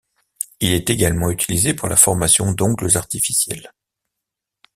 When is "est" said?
0.73-0.89